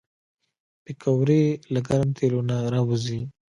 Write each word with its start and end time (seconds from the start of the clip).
پکورې 0.83 1.43
له 1.73 1.79
ګرم 1.87 2.09
تیلو 2.17 2.41
نه 2.49 2.57
راوځي 2.73 3.21